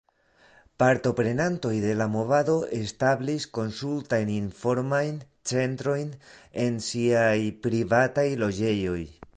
Partoprenantoj 0.83 1.73
de 1.83 1.91
la 1.99 2.07
movado 2.13 2.55
establis 2.77 3.45
konsultajn-informajn 3.59 5.23
centrojn 5.53 6.11
en 6.67 6.85
siaj 6.91 7.37
privataj 7.67 8.31
loĝejoj. 8.45 9.01